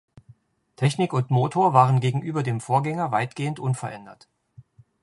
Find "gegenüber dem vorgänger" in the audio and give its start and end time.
1.99-3.11